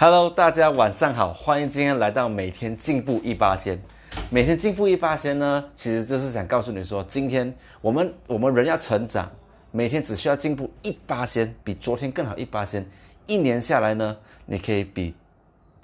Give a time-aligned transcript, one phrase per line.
[0.00, 3.82] Hello，大家晚上好，欢迎今天来到每天进步一八仙。
[4.30, 9.28] 每天进步一八仙呢，其实就是想告诉你说，今天我们我们人要成长，
[9.72, 12.88] 每天只需要进步一八仙，比昨天更好一八仙。
[13.26, 14.16] 一年下来呢，
[14.46, 15.16] 你可以比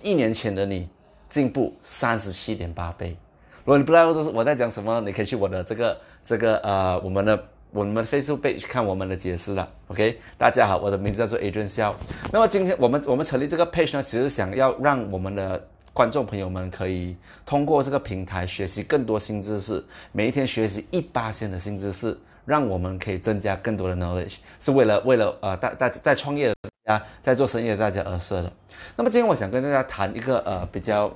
[0.01, 0.89] 一年前的你
[1.29, 3.17] 进步三十七点八倍。
[3.65, 7.49] 如果你不知道我我在讲什么，你可以去我的这个这个呃我们的。
[7.75, 10.21] 我们 Facebook page 看我们的解释了，OK？
[10.39, 11.93] 大家好，我的名字叫做 Adrian Xiao。
[12.33, 15.61] 那么今天我们我们成立这个 page 呢，其实想要让我们的
[15.93, 28.53] 观众朋友们可以通过这个平台学习更多新知识，每一天学习一八千的新知识，让我们可以增加更多的 knowledge，是为了为了呃大大家在创业的大家在做生意的大家而设的。
[28.95, 31.13] 那么今天我想跟大家谈一个呃比较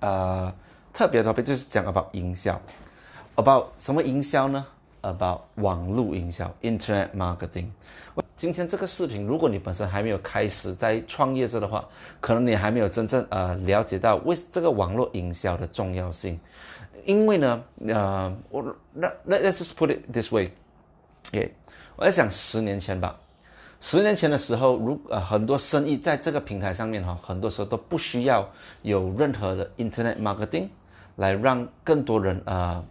[0.00, 0.52] 呃
[0.92, 2.60] 特别的，就是讲 about 营销
[3.36, 4.66] ，about 什么营销呢
[5.02, 7.66] ？about 网络营销，Internet marketing。
[8.34, 11.86] 今天这个视频，如果你本身还没有开始在创业者的话，
[12.20, 16.38] 可能你还没有真正呃了解到为这个网络营销的重要性。
[17.04, 20.50] 因为呢，呃，我那那 let's just put it this way，
[21.32, 21.52] 耶，
[21.96, 23.18] 我在想十年前吧，
[23.80, 28.48] 十年前的时候，如呃很多生意在这个平台上面哈，很多时候都不需要
[28.82, 30.68] 有任何的 Internet marketing
[31.16, 32.84] 来让更多人啊。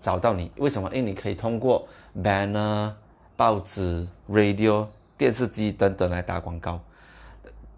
[0.00, 0.88] 找到你，为什么？
[0.90, 2.92] 因为你可以通过 banner、
[3.36, 6.80] 报纸、radio、电视机等等来打广告。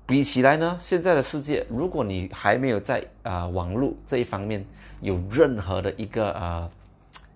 [0.07, 4.67] 比起来呢，现在的世界，如果你还没有在啊网络这一方面
[5.01, 6.69] 有任何的一个啊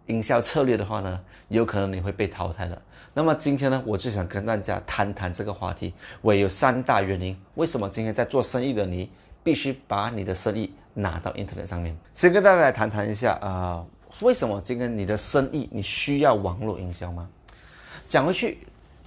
[0.06, 2.82] 营销策略的话呢，有可能你会被淘汰了。
[3.14, 5.94] 那么今天呢，我就想跟大家谈谈这个话题。
[6.20, 9.08] 我有三大原因，为什么今天在做生意的你
[9.44, 11.96] 必须把你的生意拿到 internet 上面？
[12.12, 13.84] 先跟大家来谈谈一下啊。
[14.20, 17.28] 为什么今天你的生意你需要网络营销吗？
[18.06, 18.58] 讲回去，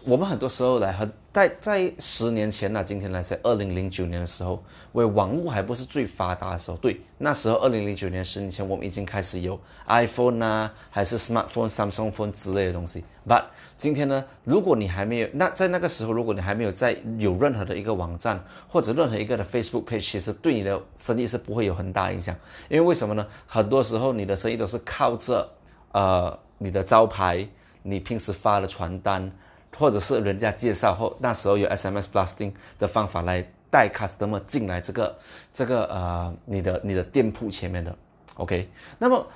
[0.03, 6.77] 我们很多时候来和在在十年前呢，今天来在二零零九年的时候，为网络还不是最发达的时候。
[6.77, 13.03] 对，那时候二零零九年十年前，我们已经开始有 iPhone 啊，还是 Smartphone、Samsung Phone 之类的东西。
[13.27, 13.43] But
[13.75, 22.35] 今天呢，如果你还没有那在那个时候，如果你还没有在有任何的一个网站或者任何一个的 Facebook page，其实对你的生意是不会有很大影响。
[22.69, 23.27] 因为为什么呢？
[23.45, 25.47] 很多时候你的生意都是靠着
[25.91, 27.47] 呃你的招牌，
[27.83, 29.31] 你平时发的传单，
[29.75, 35.17] 或者是人家介绍后，那时候有 SMS blasting 的方法来带 customer 进来这个
[35.51, 37.95] 这个呃你的你的店铺前面的。
[38.35, 38.69] OK，
[38.99, 39.27] 那么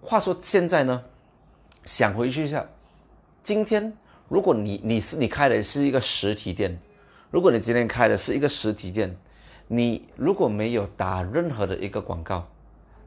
[0.00, 1.02] 话说现在呢，
[1.84, 2.64] 想回去一下。
[3.42, 3.92] 今天，
[4.28, 6.78] 如果你你是你开的是一个实体店，
[7.30, 9.16] 如果你今天开的是一个实体店，
[9.68, 12.46] 你如果没有打任何的一个广告，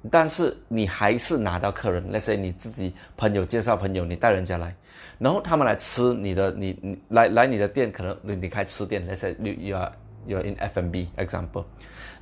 [0.09, 4.75] 但是你还是拿到客人，那些你自己朋友介绍朋友，你带人家来，
[5.19, 9.91] 然后他们来吃你的，你你来来你的店，可能你你开吃店，那些你有
[10.25, 11.65] 有 in F M B example，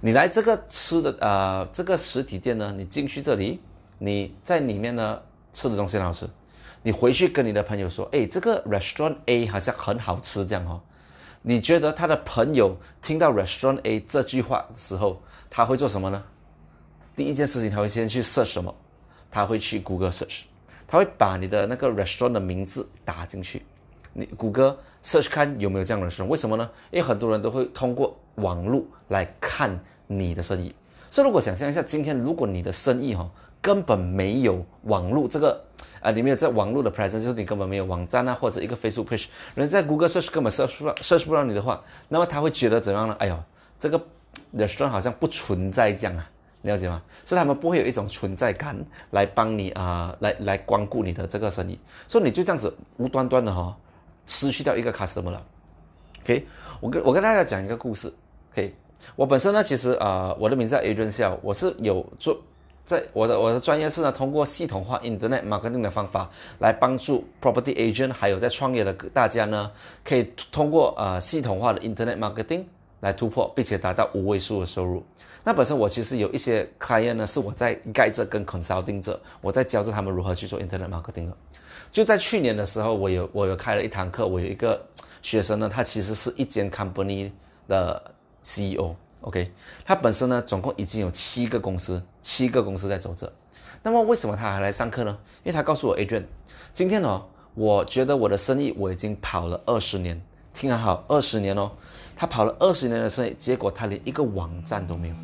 [0.01, 3.59] 你来这个吃的啊这个实体店呢，你进去这里，
[3.99, 5.21] 你在里面呢
[5.53, 6.27] 吃的东西很好吃。
[6.81, 10.79] 你回去跟你的朋友说，哎，这个 restaurant A 好像很好吃，这样哦。
[11.41, 16.23] 你觉得他的朋友听到 restaurant A 这句话的时候，他会做什么呢？
[17.15, 18.73] 第一件事情，他会先去 search 什么？
[19.31, 20.41] 他会去 Google search，
[20.85, 23.63] 他会把你的那个 restaurant 的名字打进去，
[24.13, 26.25] 你谷歌 search 看有没有这样的 restaurant。
[26.25, 26.69] 为什么呢？
[26.91, 30.73] 因为很多人都会通过网络来看你的生意。
[31.09, 33.29] 所以如果想象一下，今天如果你的生意哈
[33.61, 35.63] 根本没有网络这个。
[36.01, 43.15] 啊，你没有在网络的 presence，就是你根本没有网站啊，或者一个 Facebook page，人在 Google search 根本 search 不 search 不到你的话，那么他会觉得怎样呢？
[43.17, 43.43] 哎呦，
[43.79, 43.99] 这个
[44.55, 46.29] restaurant 好像不存在这样啊，
[46.65, 47.01] 了解吗？
[47.23, 48.75] 所以他们不会有一种存在感
[49.11, 53.75] 来帮你啊，来来光顾你的这个生意，所以你就这样子无端端的哈，
[54.25, 55.41] 失去掉一个 customer 了。
[56.23, 56.45] OK，
[56.81, 58.11] 我跟我跟大家讲一个故事。
[58.51, 58.75] OK，
[59.15, 62.37] 我本身呢，其实啊，我的名字叫 Adrian Xiao，我是有做。
[62.83, 69.71] 在我的我的专业是呢，通过系统化 Internet marketing 的方法来帮助 property agent，还有在创业的大家呢，
[70.03, 72.65] 可以通过呃系统化的 Internet marketing
[72.99, 75.03] 来突破，并且达到五位数的收入。
[75.45, 81.37] 那本身我其实有一些 client 呢，是我在盖着跟 consulting 者，我在教着他们如何去做 Internet marketing 的。
[81.91, 84.83] 就在去年的时候，我有我有开了一堂课，我有一个
[85.21, 87.29] 学生呢，他其实是一间 company
[87.67, 88.11] 的
[88.41, 88.95] CEO。
[89.21, 89.51] OK，
[89.85, 93.31] 他本身呢，总共已经有七个公司，七个公司在走着。
[93.83, 95.15] 那么为什么他还来上课呢？
[95.43, 96.23] 因为他告诉我，Adrian，
[96.73, 100.19] 今天呢，我觉得我的生意我已经跑了二十年，
[100.55, 101.71] 听好，二十年哦。
[102.15, 105.15] 他跑了二十年的生意，结果他连一个网站都没有。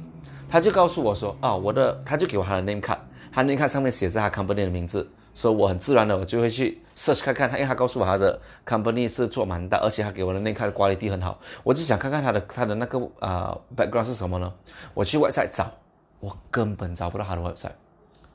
[0.52, 2.98] 他就告诉我说，啊，我的，他就给我他的 name card，
[3.32, 14.54] 他 name card 上面写着他 company 的名字所以我很自然的我就会去 search 看看，他因为他告诉我他的 company 是做蛮大，而且他给我的 name card 管理地很好，我就想看看他的他的那个啊 background 是什么呢？
[14.94, 15.72] 我去 website 找，
[16.20, 17.72] 我根本找不到他的 website，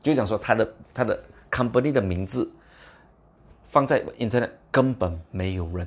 [0.02, 2.50] 就讲说他的他的 company 的名字
[3.62, 5.86] 放在 internet 根本没有人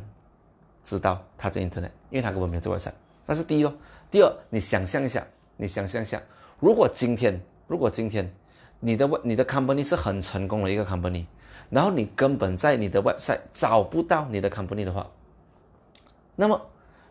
[0.83, 2.93] 知道他在 internet，因为他根本没有这 website。
[3.25, 3.73] 那是第一哦，
[4.11, 5.25] 第二，你想象一下，
[5.61, 6.21] 你想象一下，
[6.61, 8.33] 如果今天，如果今天
[8.79, 11.25] 你的你的 company 是很成功的一个 company，
[11.69, 15.05] 然后你根本在你的 website 找不到你的 company 的话，
[16.37, 16.61] 那么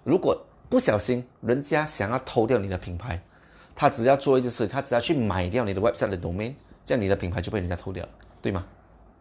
[0.03, 3.21] 如果不小心人家想要偷掉你的品牌，
[3.77, 6.55] 他只要做一件事，他只要去买掉你的 website 的 domain，
[6.87, 8.11] 这样你的品牌就被人家偷掉了，
[8.41, 8.65] 对吗？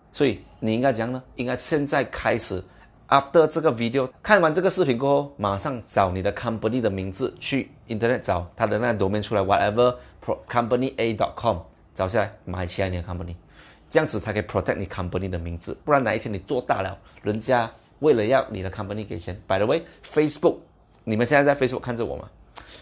[0.10, 1.22] 所以你应该怎样呢？
[1.36, 2.64] 应该现在开始。
[3.10, 9.95] After 这个 video 看完这个视频过后，马上找你的 company 的名字去 internet 找他的那个域名出来，whatever
[10.48, 11.60] company a dot com
[11.94, 13.36] 找下来买起来你的 company，
[13.89, 15.78] 这样子才可以 protect 你 company 的名字。
[15.84, 19.39] 不然哪一天你做大了，人家为了要你的 company 给钱。
[19.48, 20.57] By the way，Facebook，
[21.04, 22.30] 你们现在在 Facebook 看着我吗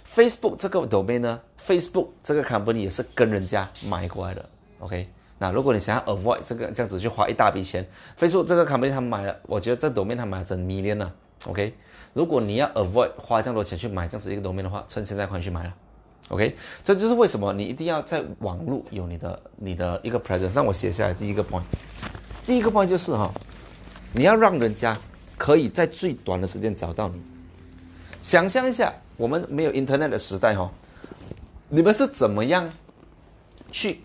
[0.07, 4.43] ？Facebook 这个域名呢，Facebook 这个 company 也是跟人家买过来的
[4.79, 5.07] ，OK。
[5.37, 7.85] 那如果你想要 avoid 这个这样子去花一大笔钱
[8.17, 11.11] ，Facebook 这个 company 他们买了，我觉得这 domain 他买了整 million 呢
[11.47, 11.73] ，OK？
[12.15, 15.73] 如果你要 avoid 花这样多钱去买这样子一个楼面的话，趁现在快去买了
[16.29, 16.55] ，OK？
[16.81, 20.51] 这就是为什么你一定要在网络有你的你的一个 presence。
[20.55, 21.63] 那我写下来第一个 point，
[22.45, 23.29] 第一个 point 就是哈，
[24.13, 24.97] 你要让人家
[25.37, 27.21] 可以在最短的时间找到你。
[28.21, 30.71] 想象一下，我们没有 internet 的时代哈，
[31.67, 32.71] 你们是怎么样
[33.73, 33.99] 去？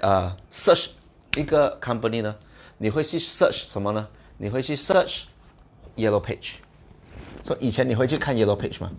[0.00, 0.88] 呃，search
[1.36, 2.34] 一个 company 呢，
[2.78, 4.08] 你会去 search 什么呢？
[4.38, 5.26] 你会去 search
[5.94, 6.54] yellow page。
[7.44, 8.90] 说以前你会去看 yellow page 吗？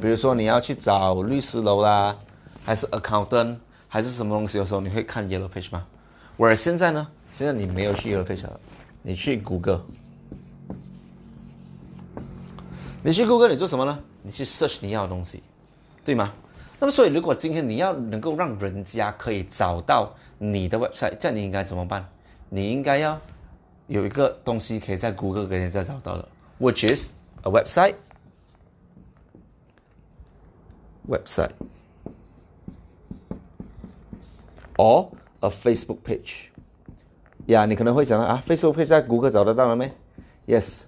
[0.00, 2.16] 比如说你要去找律师楼啦，
[2.64, 3.56] 还是 accountant，
[3.88, 5.86] 还是什么东西的时候，你会看 yellow page 吗？
[6.36, 8.60] 我现在呢，现在你没有去 yellow page 了，
[9.02, 9.84] 你去谷歌，
[13.02, 13.98] 你去谷歌，你做什么呢？
[14.22, 15.42] 你去 search 你要的东西，
[16.04, 16.32] 对吗？
[16.80, 22.04] 那么，所以如果今天你要能够让人家可以找到你的 website，这样你应该怎么办？
[22.48, 23.20] 你应该要
[23.86, 27.10] 有一个东西可以在谷歌给人家找到的，which is
[27.42, 27.94] a website
[31.08, 31.52] website
[34.76, 35.08] or
[35.40, 36.46] a Facebook page。
[37.46, 39.92] 呀，你可能会想到啊，Facebook page 在谷歌找得到了没
[40.46, 40.82] ？Yes，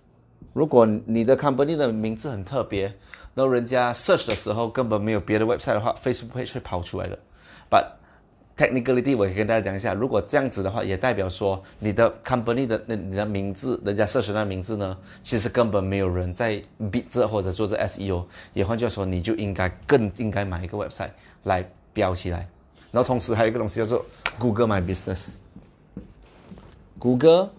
[0.52, 2.96] 如果你的 company 的名字很特别。
[3.36, 7.18] 然后人家 search 的时候根本没有别的 website 的话，Facebook page 会跑出来的。
[7.68, 7.84] But
[8.56, 18.24] technically，我可以跟大家讲一下，如果这样子的话，也代表说你的 company 的那你的名字，人家 search 那名字呢，其实根本没有人在 bid 这或者做这 SEO。
[18.52, 21.10] 也换句话说，你就应该更应该买一个 website
[21.44, 22.48] 来标起来。
[22.90, 24.04] 然后同时还有一个东西叫做
[24.38, 25.34] Google My Business。
[26.98, 27.50] Google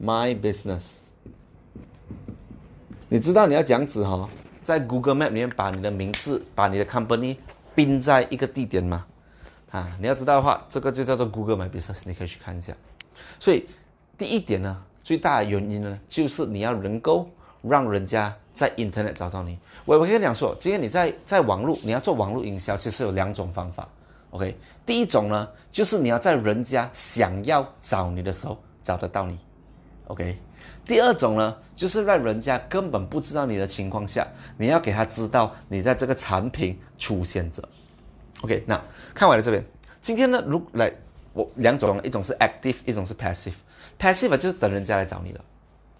[0.00, 0.98] My Business，
[3.08, 4.28] 你知道你要这样子哈？
[4.62, 7.36] 在 Google Map 里面把你的名字、把你的 company
[7.74, 9.06] 并在一个地点吗？
[9.70, 12.74] 啊，你要知道的话，这个就叫做 Google My Business，你可以去看一下。
[13.38, 13.68] 所以
[14.16, 17.28] 第一点呢，最大的原因呢，就是你要能够
[17.62, 19.58] 让人家在 Internet 找到你。
[19.84, 23.88] 我我跟你讲说，今天你在在网络，你要做网络营销，其实有两种方法。
[24.30, 29.38] OK，第一种呢，就是你要在人家想要找你的时候找得到你。
[30.08, 30.38] OK。
[30.84, 34.24] 第二种呢，就是让人家根本不知道你的情况下，
[34.56, 37.60] 你要给他知道你在这个产品出现着。
[38.42, 38.80] OK，那
[39.14, 39.64] 看完了这边，
[40.00, 40.92] 今天呢，如来
[41.32, 43.54] 我两种，一种是 active，一种是 passive。
[43.98, 45.40] passive 就是等人家来找你的，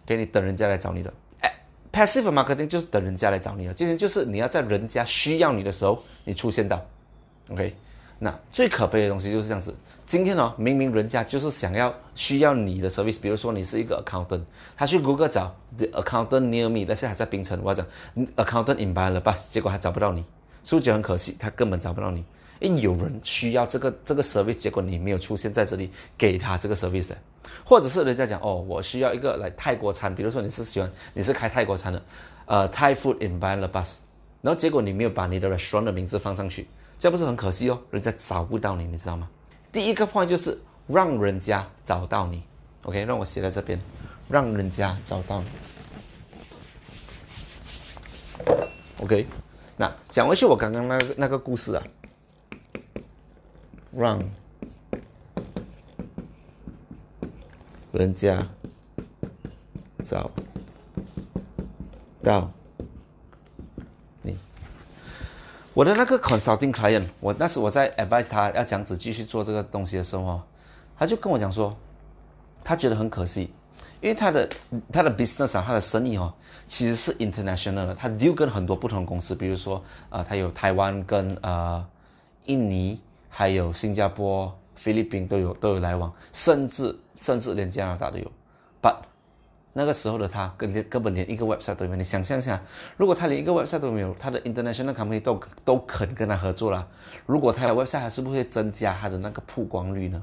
[0.04, 1.12] 给你等人家来找你的。
[1.40, 1.52] 哎
[1.92, 3.74] ，passive marketing 就是等人家来找你的。
[3.74, 6.84] 今天就是你要在人家需要你的时候，你出现到。
[7.50, 7.74] OK。
[8.18, 9.74] 那最可悲的东西就是这样子。
[10.06, 14.40] 今天呢，明明人家就是想要需要你的 service，比如说你是一个 accountant，
[14.74, 17.86] 他去 Google 找 the accountant near me，但是还在槟城，我讲
[18.36, 20.24] accountant in Bali bus，结果还找不到你，
[20.66, 21.36] 是不是觉得很可惜？
[21.38, 22.24] 他根本找不到你，
[22.58, 27.12] 因为有人需要这个这个 service，结果你没有出现在这里给他这个 service，
[27.64, 32.02] 或者是人家讲哦，我需要一个来泰国餐，比如说你是喜欢你是开泰国餐的，
[32.46, 33.98] 呃，Thai food in Bali bus，
[34.42, 36.66] 然后结果你没有把你的 restaurant 的名字放上去。
[36.98, 39.28] 这不是很可惜哦，人家找不到你，你知道吗？
[39.70, 40.58] 第一个 point 就是
[40.88, 42.42] 让人家找到你
[42.82, 43.80] ，OK，让我写在这边，
[44.28, 45.46] 让人家找到你
[48.98, 49.26] ，OK。
[49.76, 51.82] 那讲回去我刚刚那个那个故事啊，
[53.92, 54.18] 让
[57.92, 58.46] 人家
[60.02, 60.30] 找
[62.22, 62.50] 到
[64.22, 64.36] 你。
[65.74, 70.40] 我的那个 consulting client，我那时我在 advise 他要这样子继续做这个东西的时候，
[70.98, 71.76] 他就跟我讲说，
[72.64, 73.52] 他觉得很可惜，
[74.00, 74.48] 因为他的
[74.90, 76.32] 他的 business 啊，他的生意哦，
[76.66, 81.86] 其实是 international 的，他就跟很多不同的公司，比如说啊，他有台湾跟呃
[82.46, 88.32] 印尼，还有新加坡、菲律宾都有都有来往，甚至甚至连加拿大都有。
[88.82, 88.96] But
[89.72, 91.96] 那个时候的他，根根本连一个 website 都没有。
[91.96, 92.60] 你想象一下，
[92.96, 96.88] 如果他连一个 website 都没有，他的 international company 都都肯跟他合作了，
[97.26, 100.22] 如果他的 website 还是不会增加他的那个曝光率呢？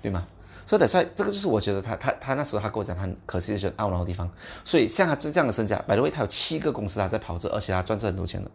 [0.00, 0.26] 对吗？
[0.68, 4.30] 所以，所以这个就是我觉得他他他那时候他跟我讲，他很可惜的懊恼的地方。
[4.66, 8.50] 所以，像他这这样的身价，by the way，他有七个公司他在跑着，而且他赚着很多钱的。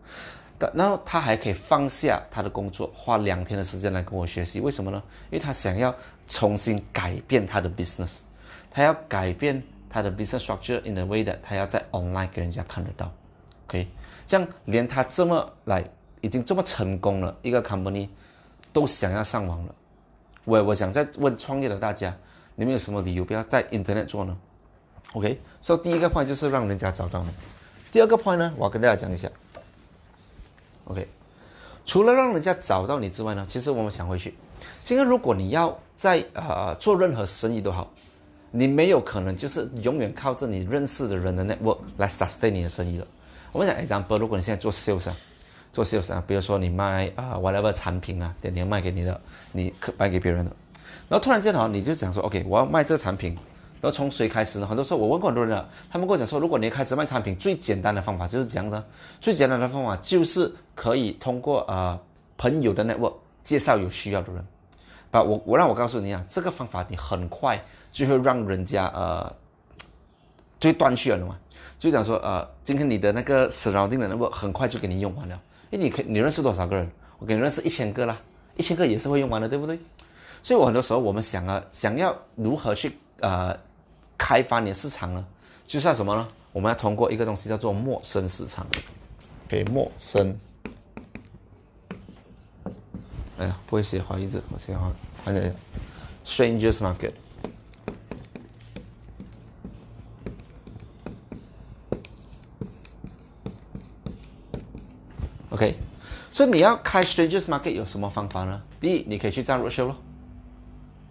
[0.59, 4.59] 但然后他还可以放下他的工作，花两天的时间来跟我学习。
[4.59, 5.01] 为什么呢？
[5.31, 5.95] 因为他想要
[6.27, 8.19] 重新改变他的 business，
[8.69, 9.63] 他要改变。
[9.89, 13.11] 他的 business structure in a way that 他要在 online 给人家看得到
[13.67, 13.87] ，OK，
[14.25, 15.87] 这样连他这么来
[16.19, 18.09] 已经这么成功了一个 company
[18.71, 19.75] 都想要上网了。
[20.45, 22.15] 我我想再问创业的大家，
[22.55, 24.37] 你们有什么理由不要在 internet 做呢
[25.13, 27.29] ？OK，所以第一个 point 就是让人家找到你。
[27.91, 29.29] 第二个 point 呢，我要跟大家讲一下。
[30.85, 31.07] OK，
[31.85, 34.35] 除了让人家找到你之外呢，其实我们想回去，
[34.81, 37.91] 今天如果你要在呃做任何生意都好。
[38.55, 43.07] 你没有可能就是永远靠着你认识的人的 network 来 sustain 你的生意了。
[43.51, 45.17] 我们讲 example，如果你现在做 sales 啊，
[45.73, 49.19] 做 sales 啊，比如说你卖啊 whatever 产品啊，点点卖给你的，
[49.51, 50.51] 你可卖给别人的，
[51.09, 53.33] 然后突然间哈，你就想说 OK，我要卖这个产品，
[53.81, 54.65] 然后从谁开始呢？
[54.65, 58.81] 很多时候我问过很多人了，他们跟我讲说，如果你开始卖产品，最简单的方法就是这样的，
[59.19, 61.99] 最简单的方法就是可以通过啊
[62.37, 64.45] 朋友的 network 介绍有需要的人。
[65.11, 67.61] 把我我让我告诉你啊，这个方法你很快。
[67.93, 69.31] 就会让人家呃，
[70.57, 71.37] 就断去了嘛。
[71.77, 75.39] 就讲说呃，今天你的那个 surrounding 的那个很快就给你用完了。
[75.73, 76.87] 哎，你可你认识多少个人？
[77.17, 78.21] 我给你认识一千个啦，
[78.55, 79.79] 一千个也是会用完的，对不对？
[80.43, 83.57] 所以我很多时候我们想啊，想要如何去呃
[84.15, 85.25] 开发你的市场呢？
[85.65, 86.27] 就是要什么呢？
[86.51, 88.67] 我们要通过一个东西叫做陌生市场，
[89.47, 90.37] 给陌生。
[93.39, 94.91] 哎呀，不会写，好意思，我写好，
[95.25, 95.51] 反正。
[96.23, 97.13] Strangers market。
[105.53, 105.77] OK，
[106.31, 108.59] 所以你要开 Strangers market 有什么方法呢？
[108.79, 109.95] 第一，你可以去站热修咯，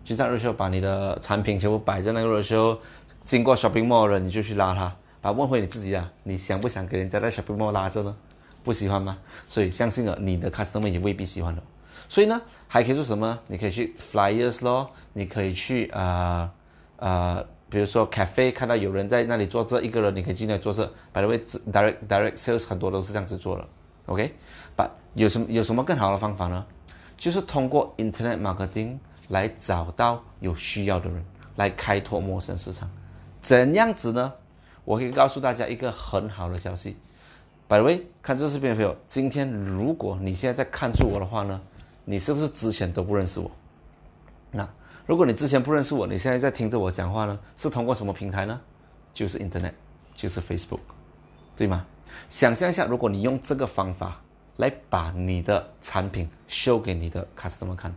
[0.03, 2.77] 去站热修把你的产品全部摆在那个热修
[3.21, 8.17] 经过 shopping mall 了，你就去拉他，把问回你自己啊，你想不想给人家在 shopping mall 拉着呢？
[8.65, 9.17] 不喜欢吗？
[9.47, 11.63] 所以相信了，你的 customer 也未必喜欢的。
[12.09, 13.39] 所以呢，还可以做什么？
[13.47, 16.51] 你可以去 flyers 咯，你可以去啊
[16.97, 20.85] 啊，比如说 cafe 看到有人在那里坐着一个人，你可以进来坐着。
[21.13, 23.65] By the way, direct direct sales 很多都是这样子做的
[24.07, 24.35] ，OK？
[24.77, 26.65] 把有什么有什么更好的方法呢？
[27.17, 31.25] 就是通过 internet marketing 来找到有需要的人，
[31.57, 32.91] 来开拓陌生市场。
[33.41, 34.33] 怎样子呢？
[34.85, 36.97] 我可以告诉大家一个很好的消息。
[37.69, 41.61] By the way，看这视频的朋友，今天如果你现在在看住我的话呢？
[42.05, 43.51] 你是不是之前都不认识我？
[44.51, 44.69] 那
[45.07, 47.39] 如果你之前不认识我，你现在在听着我讲话呢？
[47.55, 48.61] 是通过什么平台呢？
[49.15, 49.73] 就是 Internet，
[50.13, 50.81] 就是 Facebook，
[51.55, 51.87] 对吗？
[52.29, 54.21] 想象一下，如果你用这个方法
[54.57, 57.95] 来把你的产品 show 给你的 customer 看，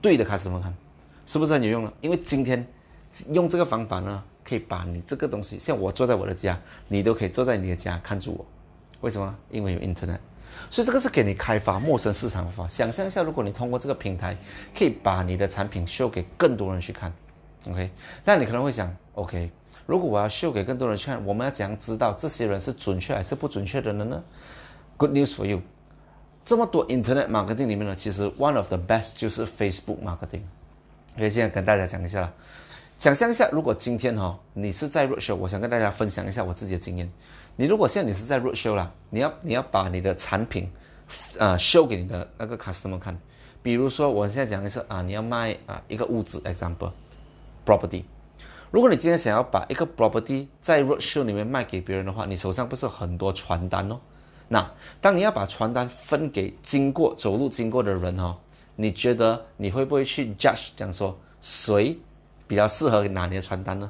[0.00, 0.74] 对的 customer 看，
[1.26, 1.92] 是不是很有用呢？
[2.00, 2.66] 因为今天
[3.30, 8.46] 用这个方法呢，可以把你这个东西，像我坐在我的家，你都可以坐在你的家看住我。
[9.00, 9.34] 为什么？
[9.50, 10.18] 因为有 Internet。
[10.70, 12.68] 所以这个是给你开发陌生市场的方法。
[12.68, 14.36] 想象一下，如果你通过这个平台，
[14.76, 17.12] 可以把你的产品 show 给更多人去看
[17.68, 17.90] ，OK？
[18.24, 19.50] 那你可能会想，OK？
[19.86, 24.22] 如果我要秀给更多人看，我们要怎样知道这些人是准确还是不准确的人呢
[24.96, 25.60] ？Good news for you！
[26.44, 30.42] 这么多 Internet marketing 里面呢，其实 one of the best 就是 Facebook marketing。
[31.16, 32.32] 所以现在跟大家讲一下了，
[32.98, 37.10] 想象一下，如果今天哈你是在 roadshow，我想跟大家分享一下我自己的经验。
[37.56, 40.70] 你如果现在你是在 roadshow 啦，你要你要把你的产品，
[41.38, 43.18] 呃，show 给你的那个 customer 看。
[43.62, 48.04] 比如说，我现在讲的是啊，你要卖啊一个屋子，example，property。
[48.74, 54.00] 如果你今天想要把一个 property 在 roadshow 里面卖给别人的话，你手上不是很多传单哦？
[54.48, 54.68] 那
[55.00, 58.36] 当你要把传单分给经过走路经过的人哦，
[58.74, 61.96] 你觉得你会不会去 judge 讲说谁
[62.48, 63.88] 比较适合拿你的传单呢？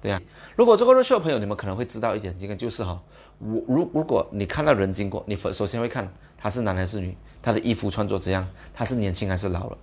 [0.00, 0.22] 对呀。
[0.54, 3.02] 如果做过 roadshow 的朋友，你们可能会知道一点，这个就是哈，
[3.40, 9.78] 我如如果你看到人经过，你首先会看他是男还是女，他的衣服穿着怎样，他是年轻还是老了，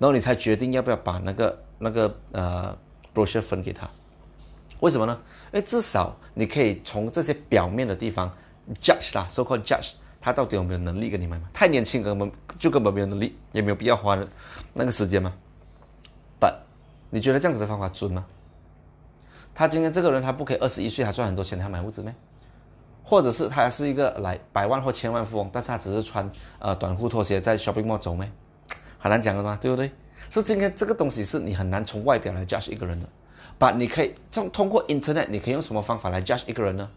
[0.00, 2.76] 然后你才决定要不要把那个那个呃
[3.14, 3.88] brochure 分给他。
[4.80, 5.18] 为什么呢？
[5.52, 8.32] 因为至少你可以从这些表面的地方
[8.80, 11.48] judge 啦，so called judge 他到底有没有能力跟你买嘛？
[11.52, 14.18] 太年轻根本就根本没有能力，也没有必要花
[14.72, 15.32] 那个时间嘛。
[16.40, 16.54] But
[17.10, 18.24] 你觉得这样子的方法准吗？
[19.54, 22.14] 他今天这个人，他不可以二十一岁，他赚很多钱，他买屋子咩？
[23.04, 28.30] 或者是他是一个来百万或千万富翁，但是他只是穿呃短裤拖鞋在 shopping mall 走咩？
[28.98, 29.92] 很难讲的嘛，对不对？
[30.32, 33.06] 所以今天这个东西是你很难从外表来 judge 一个人的。
[33.58, 36.88] 把你可以通通过 internet，你可以用什么方法来 judge 一个人呢？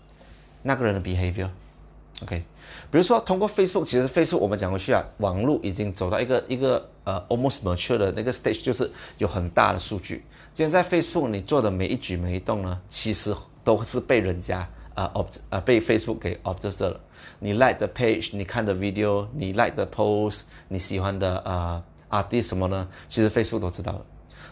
[0.62, 2.46] 那个人的 behavior，OK？
[2.90, 10.24] 比如说通过 Facebook，其实 Facebook 我们讲回去啊，网络已经走到一个一个呃 almost mature 的那个 stage，就是有很大的数据。
[10.54, 17.02] 今天在 Facebook 你做的每一举每一动呢，其实都是被人家啊 obt 呃被 Facebook 给 observe 了。
[17.40, 21.84] 你 like 的 page，你看的 video，你 like 的 post，你喜欢的啊
[22.24, 22.88] artist 什么呢？
[23.08, 24.06] 其实 Facebook 都知道了。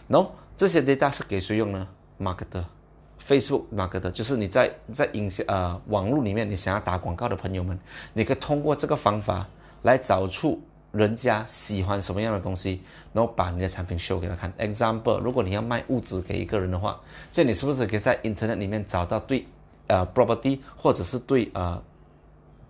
[0.08, 1.88] No，这些 data 是给谁用呢
[2.20, 7.78] ？Marketer，Facebook marketer，就是你在在营销呃网络里面你想要打广告的朋友们，
[8.12, 9.48] 你可以通过这个方法
[9.82, 10.60] 来找出。
[10.94, 12.80] 人家喜欢什么样的东西，
[13.12, 14.52] 然后把你的产品 show 给他看。
[14.52, 17.00] Example，如果你要卖物质给一个人的话，
[17.32, 19.44] 这你是不是可以在 Internet 里面找到对
[19.88, 21.82] 呃 property 或者是对呃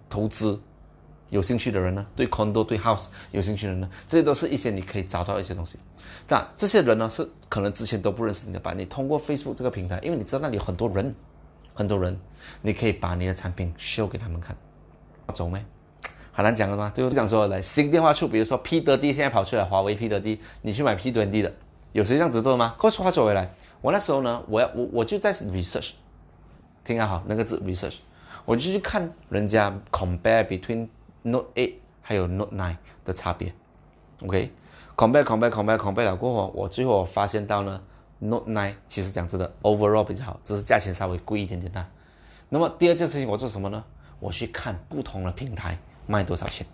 [0.08, 0.58] 投资
[1.34, 2.06] 有兴趣的人呢？
[2.14, 3.90] 对 condo、对 house 有兴趣的人呢？
[4.06, 5.76] 这些都是一些你可以找到一些东西。
[6.28, 8.72] 那这些人呢，是可能之前都不认识你的，吧？
[8.72, 11.12] 你通过 Facebook 这个平台，因为你知道那里有很多人，
[11.74, 12.16] 很多人，
[12.62, 14.56] 你可以把你的产品 show 给他们看。
[15.34, 15.64] 走没？
[16.30, 16.92] 很难讲的吗？
[16.94, 21.52] 就这样说来，新电话处，比如说 P D D 现在跑出来，华为 P D D，你去买 P 德 D 的，
[21.90, 22.76] 有谁这样子做的吗？
[22.78, 25.90] 话说话说回来，我那时候呢，我要我我就在 research，
[26.84, 27.96] 听好那个字 research，
[28.44, 30.86] 我就去看人家 compare between
[31.26, 33.52] Note 8还有 Note 9的差别
[34.22, 37.80] ，OK，compare compare compare compare 了过后，我最后我发现到呢
[38.18, 41.86] ，Note 9其实讲真的 overall 比较好，只是价钱稍微贵一点点的。
[42.50, 43.82] 那么第二件事情我做什么呢？
[44.20, 45.78] 我去看不同的平台。
[46.06, 46.66] 卖多少钱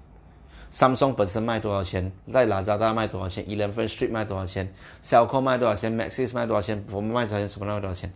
[0.73, 2.11] ？Samsung 本身卖多少钱？
[2.33, 4.75] 在拉扎达卖多少钱？Eleven Street 卖多少钱？
[5.01, 6.85] 小空卖多少钱？Maxis 卖多少钱？
[6.91, 7.49] 我们卖多少钱？
[7.49, 8.13] 什么卖多少钱？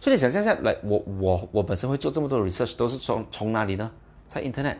[0.00, 3.90] 所以你想象一下，来，我我我本身会做这么多 research，都是从从哪里呢？
[4.26, 4.76] 在 Internet。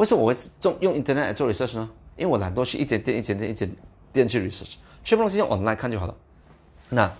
[0.00, 1.90] 为什么我会用用 Internet 来做 research 呢？
[2.16, 3.70] 因为我懒惰去一间店一间店一间
[4.14, 6.14] 店去 research，全部东西用 online 看就好了。
[6.88, 7.12] 那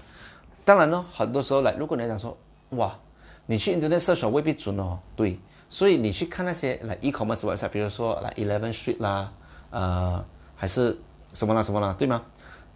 [0.65, 2.35] 当然呢，很多时候来，如果你讲说，
[2.71, 2.99] 哇，
[3.45, 5.39] 你去 Internet search 未必准哦，对。
[5.69, 9.31] 所以你去看那些来 e-commerce website，比如说来 Eleven Street 啦，
[9.69, 10.25] 呃，
[10.57, 10.99] 还是
[11.35, 12.23] 什么啦什么啦，对吗？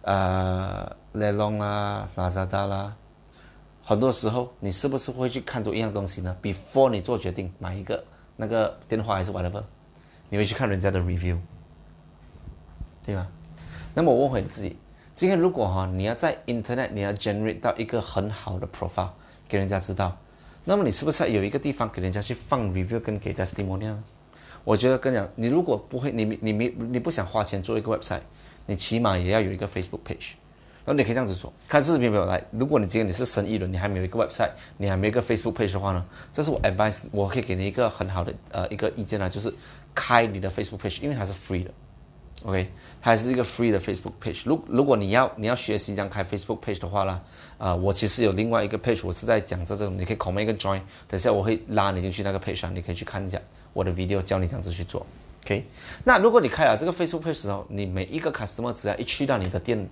[0.03, 2.93] 呃，Lelong 啦，Lazada 啦，
[3.83, 8.03] 很多时候你是不是会去看多一样东西呢？Before 你做决定买一个
[8.35, 9.63] 那个电话还是 whatever，
[10.35, 11.37] 你会去看人家的 review，
[13.05, 13.25] 对吗？
[13.93, 14.75] 那么我问回你自己，
[15.13, 19.11] 今天如果哈你要在 Internet 你要 generate 到一个很好的 profile
[19.47, 20.17] 给人家知道。
[20.65, 23.95] 那么你是不是要有一个地方给人家去放 review 跟给 testimonial？
[24.65, 28.23] 我觉得跟你讲，你如果不会，你你没你不想花钱做一个 website，
[28.65, 30.33] 你起码也要有一个 Facebook page。
[30.85, 32.41] 然后你可以这样子说，看视频没有来？
[32.51, 36.05] 如果你今天你是生意人，你还没有一个 website，你还没有一个 Facebook page 的话呢？
[36.31, 39.51] 这是我 advice，我可以给你一个很好的呃一个意见呢，就是
[39.95, 41.71] 开你的 Facebook page，因为它是 free 的。
[42.43, 42.69] OK，
[43.01, 44.43] 它还是一个 free 的 Facebook page。
[44.45, 47.19] 如如果你要你要学习这样开 Facebook page 的话呢，
[47.57, 53.41] 啊，我其实有另外一个 page，我是在讲这这种，你可以 comment 一个 join，等下我会拉你进去那个 page 上，你可以去看一下
[53.73, 55.03] 我的 video，教你这样子去做。
[55.43, 55.65] OK，
[56.03, 59.87] 那如果你开了这个 Facebook page 时候，你每一个 customer 只要一去到你的店，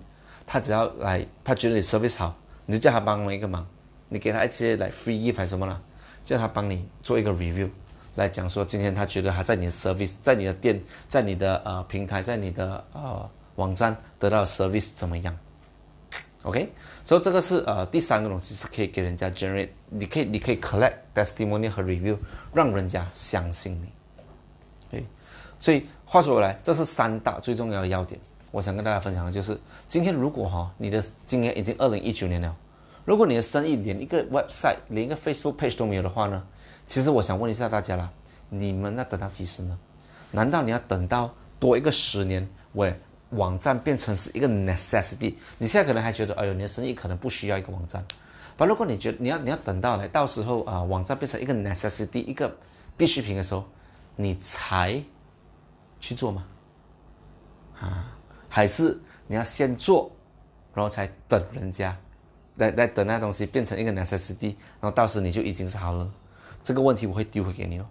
[0.46, 2.34] 他只要来，他觉得你 service 好，
[2.66, 3.66] 你就叫他帮忙一个忙，
[4.08, 5.80] 你给他一些来 free gift 还是什么呢？
[6.22, 7.68] 叫他帮你做一个 review。
[8.16, 15.36] 来讲说，今天他觉得他在你的 service，在你的店，在你的呃平台，在你的呃网站得到 service 怎么样
[16.44, 16.70] ？OK，
[17.04, 22.16] 所以这个是呃第三个东西是可以给人家 generate，你可以你可以 collect testimony 和 review，
[22.52, 23.88] 让人家相信你。
[24.90, 25.04] 对，
[25.58, 28.20] 所以话说回来，这是三大最重要的要点。
[28.54, 32.54] 我想跟大家分享的就是，今天如果哈你的今年已经二零一九年了，
[33.04, 36.40] 如果你的生意连一个 website，连一个 Facebook page 都没有的话呢？
[36.86, 38.08] 其实我想问一下大家啦，
[38.50, 39.76] 你们要等到几时呢？
[40.30, 42.96] 难道你要等到多一个十年，喂，
[43.30, 45.34] 网站变成是一个 necessity？
[45.58, 48.06] 你现在可能还觉得，哎呦，你的生意可能不需要一个网站。
[48.56, 52.56] 但如果你觉得你要你要等到来到时候啊，网站变成一个 necessity，一个
[52.96, 53.64] 必需品的时候，
[54.14, 55.02] 你才
[55.98, 56.46] 去做吗？
[57.80, 58.16] 啊，
[58.54, 60.12] 还是你要先做，
[60.72, 61.98] 然后才等人家
[62.54, 66.08] 来来等那东西变成一个 necessity，然后到时你就已经是好了。
[66.62, 67.86] 这个问题我会丢回给你哦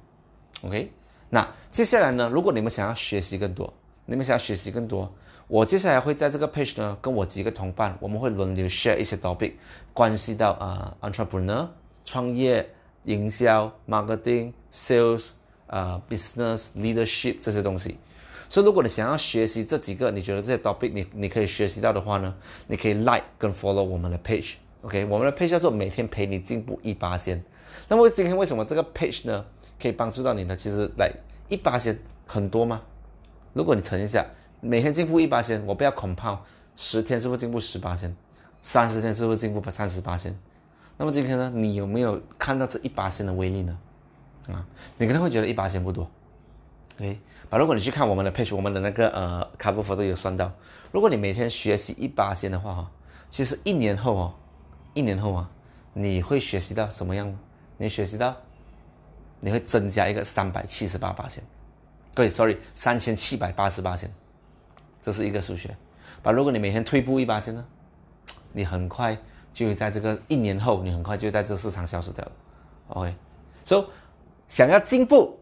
[0.64, 0.90] ，OK？
[1.30, 2.30] 那接下来呢？
[2.32, 3.74] 如果你们想要学习更多，
[4.06, 5.14] 你们想要学习更多，
[5.50, 9.52] 我接下来会在这个 page 呢，跟我几个同伴，我们会轮流 share 一些 topic，
[9.94, 11.68] 关系到啊 entrepreneur
[12.06, 12.70] 创业、
[13.04, 15.32] 营销、marketing、sales
[15.68, 17.98] 啊 business leadership 这些东西。
[18.54, 22.32] 所以如果你想要学习这几个，你觉得这些 topic 你你可以学习到的话呢，
[22.68, 27.44] 你可以 like 跟 follow 我们的 page，OK，我们的 page 叫做每天陪你进步一八先。
[27.88, 29.44] 那么今天为什么这个 page 呢
[29.82, 30.56] 可以帮助到你呢？
[30.56, 31.12] 其实来
[31.50, 32.84] 一八先很多吗？
[33.54, 34.24] 如果你乘一下，
[34.62, 36.40] 每天进步一八先，我不要恐怕
[36.76, 38.16] 十天是不是进步十八先？
[38.62, 40.38] 三十天是不是进步三十八先？
[40.98, 43.76] 那么今天呢，你有没有看到这一八先的威力呢？
[44.50, 44.64] 啊，
[45.00, 46.08] 你可能会觉得一八先不多
[47.00, 47.20] ，OK。
[47.52, 50.52] 如果你去看我们的 page，我们的那个呃 cover photo 有算到，
[50.92, 52.92] 如果你每天学习一八仙的话哈，
[53.30, 54.34] 其实一年后哦，
[54.96, 55.50] 一年后啊，
[55.94, 57.38] 你会学习到什么样？
[57.78, 58.36] 你学习到，
[59.40, 61.44] 你会增加一个三百七十八八仙，
[62.16, 64.12] 对，sorry，三千七百八十八仙，
[65.02, 65.76] 这是一个数学。
[66.24, 67.66] 把如果你每天退步一八仙呢，
[68.52, 69.16] 你很快
[69.52, 72.32] 就会在这个一年后，你很快就会在这市场消失掉了。
[72.88, 73.86] OK，so
[74.48, 75.40] 想要进步，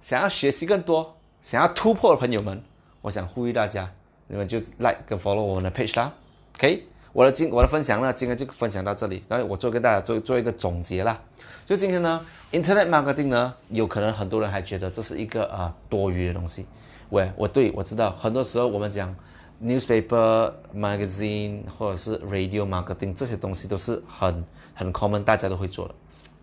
[0.00, 1.16] 想要学习更多。
[1.40, 2.60] 想要突破的朋友们，
[3.00, 3.88] 我想呼吁大家，
[4.26, 6.12] 你们就 like 跟 follow 我们的 page 啦。
[6.56, 9.22] OK，我的今我的分享呢，今天就分享到这里。
[9.28, 11.20] 然后我做跟大家做做一个总结啦。
[11.64, 16.66] 就今天呢，Internet marketing 呢，有可能很多人还觉得这是一个啊多余的东西。
[17.10, 19.14] 喂，我对我知道，很多时候我们讲
[19.62, 25.94] newspaper magazine 或者是 radio marketing 这些东西都是很很 common，大家都会做的。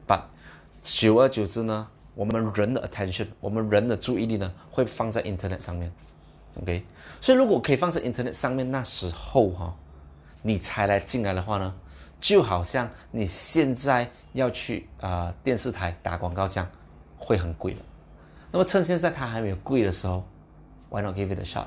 [0.08, 0.22] But
[0.82, 1.88] 久而久之呢？
[2.16, 5.92] 我们人的 attention，我们人的注意力呢，会放在 internet 上面
[6.62, 6.84] ，OK。
[7.22, 9.76] 所以如果可以放在 internet 上面，那时候哈，
[10.42, 11.76] 你才来进来的话呢，
[12.20, 16.70] 就好像你现在要去啊电视台打广告这样，
[17.18, 17.80] 会很贵了。
[18.52, 20.24] 那么趁现在它还没有贵的时候
[20.90, 21.66] ，Why not give it a shot？